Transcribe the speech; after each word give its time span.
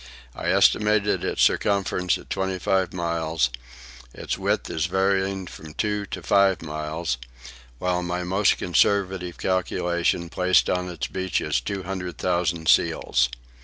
I 0.33 0.47
estimated 0.47 1.23
its 1.23 1.43
circumference 1.43 2.17
at 2.17 2.31
twenty 2.31 2.57
five 2.57 2.91
miles, 2.91 3.51
its 4.15 4.35
width 4.35 4.67
as 4.71 4.87
varying 4.87 5.45
from 5.45 5.75
two 5.75 6.07
to 6.07 6.23
five 6.23 6.63
miles; 6.63 7.19
while 7.77 8.01
my 8.01 8.23
most 8.23 8.57
conservative 8.57 9.37
calculation 9.37 10.27
placed 10.29 10.71
on 10.71 10.89
its 10.89 11.05
beaches 11.05 11.61
two 11.61 11.83
hundred 11.83 12.17
thousand 12.17 12.67
seals. 12.67 13.29